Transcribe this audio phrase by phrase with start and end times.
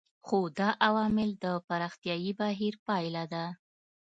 [0.25, 3.45] خو دا عوامل د پراختیايي بهیر پایله ده.